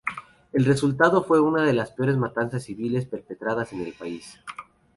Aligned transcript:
El 0.51 0.65
resultado 0.65 1.23
fue 1.23 1.39
una 1.39 1.61
de 1.63 1.73
las 1.73 1.91
peores 1.91 2.17
matanzas 2.17 2.53
de 2.61 2.65
civiles 2.65 3.05
perpetradas 3.05 3.71
en 3.71 3.81
el 3.81 3.93
país. 3.93 4.39